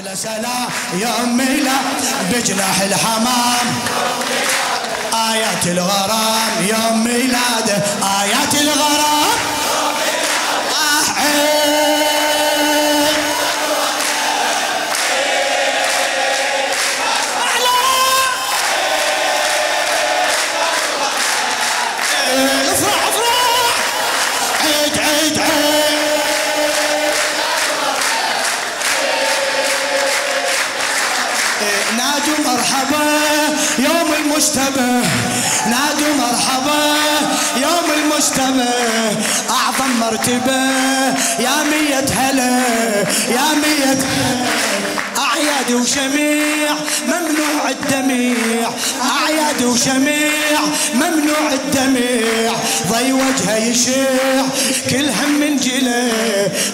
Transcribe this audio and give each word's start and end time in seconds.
لسلام 0.00 0.68
يوم 0.94 1.36
ميلاد 1.36 1.84
بجناح 2.32 2.80
الحمام. 2.80 3.66
آيات 5.32 5.66
الغرام 5.66 6.50
يوم 6.60 7.04
ميلاده 7.04 7.82
آيات 8.20 8.54
الغرام. 8.54 9.19
المشتبه 34.40 35.02
نادوا 35.66 36.14
مرحبا 36.18 36.94
يوم 37.56 37.90
المشتبه 37.96 38.68
أعظم 39.50 40.00
مرتبة 40.00 40.62
يا 41.38 41.64
مية 41.70 42.04
هلا 42.16 42.62
يا 43.28 43.54
مية 43.62 43.98
أعياد 45.18 45.72
وشميع 45.72 46.72
ممنوع 47.06 47.70
الدميع 47.70 48.70
أعياد 49.02 49.62
وشميع 49.62 50.60
ممنوع 50.94 51.52
الدميع 51.52 52.52
ضي 52.90 53.12
وجهه 53.12 53.56
يشيع 53.56 54.44
كل 54.90 55.08
هم 55.08 55.40
من 55.40 55.56
جله 55.56 56.12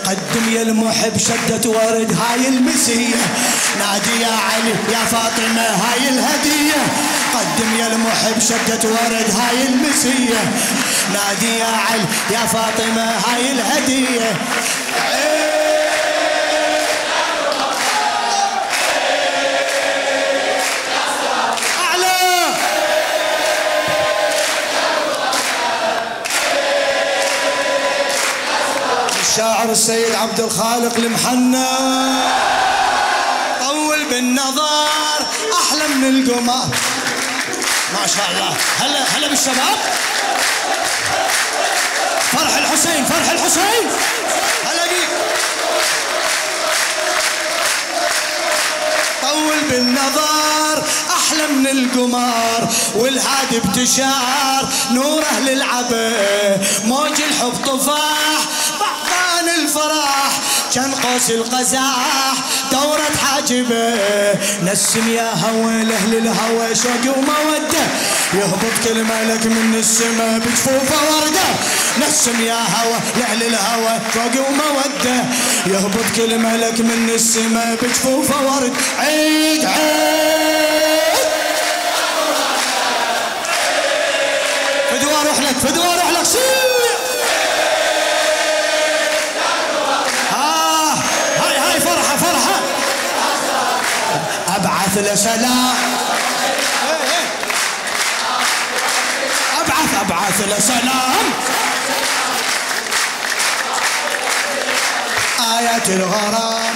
قدم 0.05 0.55
يا 0.57 0.63
المحب 0.63 1.19
شدة 1.19 1.71
ورد 1.71 2.17
هاي 2.21 2.49
المسية 2.49 3.17
نادي 3.79 4.21
يا 4.23 4.27
علي 4.29 4.75
يا 4.93 5.05
فاطمة 5.11 5.63
هاي 5.63 6.09
الهدية. 6.09 6.83
قدم 7.35 7.77
يا 7.79 7.87
المحب 7.87 8.41
شدة 8.41 8.89
ورد 8.89 9.31
هاي 9.31 9.67
المسية. 9.69 10.53
نادي 11.13 11.59
يا 11.59 11.67
علي 11.67 12.05
يا 12.31 12.47
فاطمة 12.47 13.11
هاي 13.27 13.53
الهدية. 13.53 14.37
الشاعر 29.21 29.71
السيد 29.71 30.15
عبد 30.15 30.41
الخالق 30.41 30.97
المحنى. 30.97 31.67
طول 33.61 34.05
بالنظر 34.11 35.27
أحلى 35.53 35.89
من 35.89 36.05
القمر. 36.05 36.67
ما 37.93 38.07
شاء 38.07 38.31
الله. 38.31 38.57
هلا 38.81 39.03
هلا 39.17 39.29
بالشباب. 39.29 39.79
فرح 42.33 42.57
الحسين 42.57 43.05
فرح 43.05 43.31
الحسين. 43.31 43.89
هلا 44.65 44.83
بيك. 44.87 45.09
طول 49.23 49.61
بالنظر 49.71 50.83
أحلى 51.11 51.47
من 51.47 51.67
القمر 51.67 52.69
والهادي 52.95 53.61
بتشار 53.61 54.69
نوره 54.91 55.39
للعبه 55.41 56.13
موج 56.85 57.21
الحب 57.23 57.67
طفاح 57.67 58.39
بعضان 58.81 59.49
الفرح. 59.61 60.31
كان 60.75 60.95
قوس 60.95 61.31
القزاح 61.31 62.35
دورة 62.73 63.11
حاجبة. 63.23 63.95
نسم 64.63 65.09
يا 65.09 65.33
هوى 65.35 65.85
لأهل 65.85 66.15
الهوى 66.19 66.75
شوق 66.75 67.17
ومودة 67.17 67.85
يهبط 68.35 68.75
كل 68.85 69.05
ملك 69.05 69.47
من 69.47 69.75
السماء 69.79 70.39
بجفوفه 70.39 70.97
وردة. 71.15 71.49
نسم 72.09 72.41
يا 72.45 72.59
هوى 72.59 72.99
لأهل 73.17 73.43
الهوى 73.43 74.01
شوق 74.15 74.49
ومودة 74.49 75.25
يهبط 75.67 76.05
كل 76.17 76.39
ملك 76.39 76.81
من 76.81 77.11
السماء 77.15 77.77
بجفوفه 77.83 78.47
ورد 78.47 78.73
عيد 78.99 79.65
عيد. 79.65 80.17
فدوى 84.91 85.15
أروح 85.15 85.39
لك 85.39 85.57
فدوى 85.57 85.85
أروح 85.95 86.11
لك 86.11 86.25
أبعث 94.97 95.13
لسلام 95.13 95.77
أبعث 99.61 99.95
أبعث 100.01 100.41
لسلام 100.41 101.25
آيات 105.59 105.89
الغرام. 105.89 106.75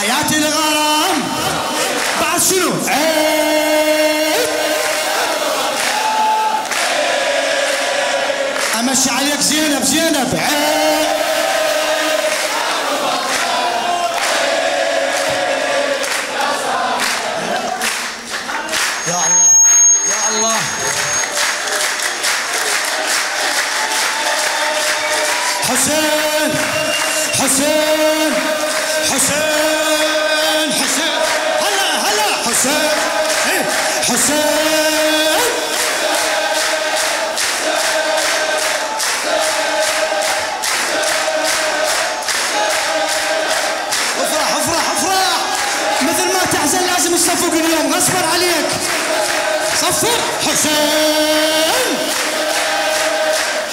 آيات 0.00 0.32
الغرام. 0.32 1.22
بعد 2.20 2.40
شنو؟ 2.40 2.72
أمشي 8.80 9.10
عليك 9.10 9.40
زينب 9.40 9.82
زينب. 9.82 10.34
عيد 10.34 10.83
صفر 50.04 50.50
حسين. 50.50 51.96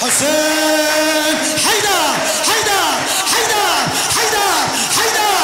حسين. 0.02 1.36
حيدر 1.64 2.04
حيدر 2.48 2.88
حيدر 3.32 3.72
حيدر 4.16 4.52
حيدر. 4.96 5.36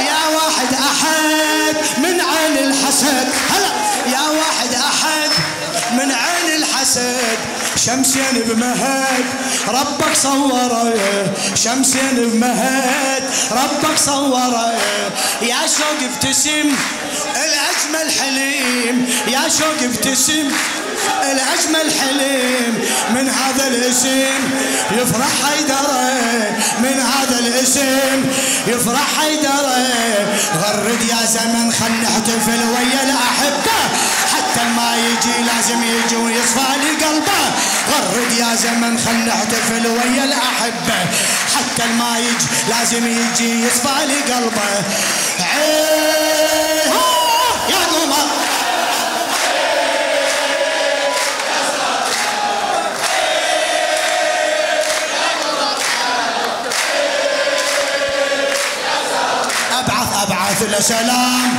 يا 0.00 0.22
واحد 0.36 0.72
أحد 0.74 1.76
من 1.98 2.20
عين 2.20 2.58
الحسد. 2.58 3.28
هلا 3.50 3.72
يا 4.06 4.28
واحد 4.28 4.74
أحد 4.74 5.30
من 5.92 6.12
عين 6.12 6.56
الحسد. 6.56 7.38
شمسين 7.86 8.42
بمهد 8.48 9.24
ربك 9.68 10.14
صورة 10.22 10.94
شمسين 11.54 12.16
بمهد 12.16 13.22
ربك 13.50 13.98
صورة. 13.98 14.72
يا 15.42 15.66
شوق 15.78 15.98
ابتسم 16.10 16.68
الأجمل 17.44 18.10
حليم. 18.20 19.06
يا 19.28 19.48
شوق 19.58 19.78
ابتسم 19.82 20.48
الأجمل 21.22 21.92
حليم. 22.00 22.74
من 23.14 23.28
هذا 23.28 23.68
الاسم 23.68 24.40
يفرح 24.92 25.28
حيدره 25.44 26.12
من 26.78 27.00
هذا 27.00 27.38
الاسم 27.38 28.24
يفرح 28.66 29.06
حيدره 29.20 29.86
غرد 30.62 31.02
يا 31.02 31.26
زمن 31.26 31.72
خل 31.72 31.92
نحتفل 32.02 32.60
ويا 32.74 33.02
الاحبه 33.02 33.42
حتى 33.42 33.80
ما 34.76 34.96
يجي 34.96 35.42
لازم 35.46 35.82
يجي 35.82 36.16
ويصفى 36.16 36.68
لي 36.82 37.04
قلبه. 37.06 37.42
غرد 37.90 38.32
يا 38.32 38.54
زمن 38.54 38.98
خل 38.98 39.16
نحتفل 39.28 39.86
ويا 39.86 40.24
الأحبة. 40.24 40.98
حتى 41.54 41.86
ما 41.98 42.18
يجي 42.18 42.46
لازم 42.68 43.06
يجي 43.06 43.66
يصفى 43.66 44.06
لي 44.06 44.34
قلبه. 44.34 44.84
يا 47.68 47.76
قمر 47.92 48.26
ابعث 59.78 60.22
أبعث 60.22 60.62
له 60.62 60.80
سلام. 60.80 61.50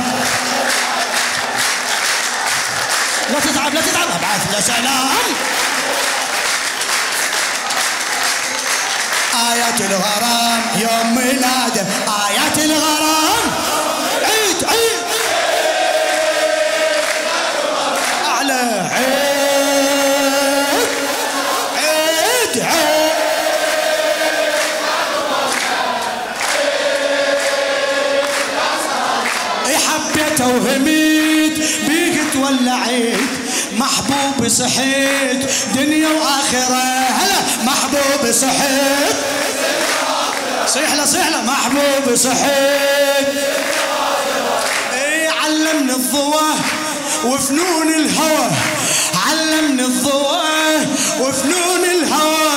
لا 3.34 3.40
تتعب 3.40 3.74
لا 3.74 3.80
تتعب. 3.80 4.08
أبعث 4.08 4.52
له 4.52 4.60
سلام. 4.60 5.08
آيات 9.52 9.80
الغرام 9.80 10.62
يوم 10.76 11.14
ميلاده 11.14 11.86
آيات 12.28 12.58
الغرام. 12.58 13.46
عيد 14.22 14.64
عيد. 14.64 15.04
أعلى 18.26 18.90
عيد. 18.92 19.14
عيد 22.62 22.94
تولعيت 32.44 33.16
محبوب 33.72 34.48
صحيت 34.48 35.50
دنيا 35.74 36.08
وآخرة. 36.08 36.84
هلا 37.18 37.40
محبوب 37.64 38.32
صحيت. 38.32 39.16
صيح 40.66 40.94
له 40.94 41.04
صيح 41.04 41.28
له 41.28 41.42
محبوب 41.42 42.14
صحيت. 42.14 43.28
اي 44.92 45.28
علمني 45.28 45.92
الضوء 45.92 46.56
وفنون 47.24 47.88
الهوى. 47.94 48.50
علمني 49.26 49.82
الضوء 49.82 50.86
وفنون 51.20 51.84
الهوى. 51.84 52.54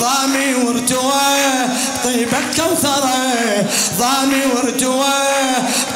ضامي 0.00 0.54
وارتوى 0.54 1.68
طيبة 2.04 2.38
كوثرة 2.56 3.66
ضامي 3.98 4.42
وارتوى 4.54 5.14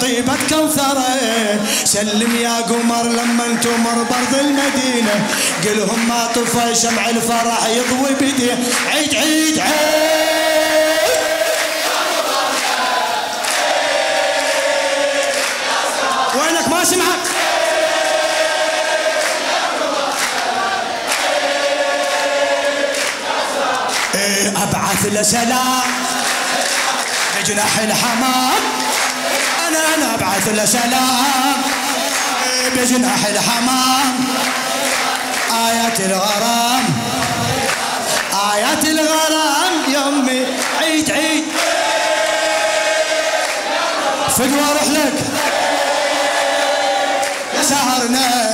طيبة 0.02 0.36
كوثرة 0.48 1.04
سلم 1.84 2.36
يا 2.36 2.60
قمر 2.60 3.02
لما 3.02 3.58
تمر 3.62 4.02
برض 4.10 4.34
المدينة. 4.40 5.26
قلهم 5.64 6.08
ما 6.08 6.26
طفى 6.34 6.74
شمع 6.74 7.08
الفرح 7.08 7.66
يضوي 7.66 8.14
بدي 8.20 8.50
عيد 8.92 9.14
عيد 9.14 9.58
عيد. 9.58 9.62
وينك؟ 16.34 16.68
ما 16.68 16.84
سمعك. 16.84 17.18
إيه، 24.14 24.48
أبعث 24.48 25.06
له 25.06 25.22
سلام. 25.22 25.82
بجناح 27.38 27.78
الحمام. 27.78 28.91
أنا 29.76 30.14
أبعث 30.14 30.48
له 30.48 30.64
سلام. 30.64 31.62
بجناح 32.76 33.26
الحمام. 33.26 34.24
آيات 35.68 36.00
الغرام. 36.00 36.84
آيات 38.54 38.84
الغرام. 38.84 39.72
يمي 39.88 40.46
عيد 40.82 41.10
عيد. 41.10 41.44
فدوى 44.38 44.60
أروح 44.70 44.84
لك 44.90 45.14
يا 47.58 47.62
سهرنا. 47.62 48.52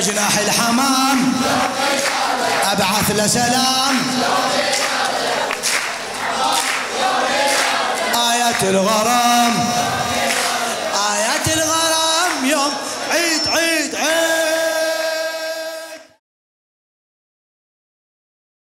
بجناح 0.00 0.38
الحمام. 0.38 1.32
أبعث 2.72 3.10
له 3.10 3.26
سلام. 3.26 3.96
آيات 8.32 8.62
الغرام. 8.62 9.29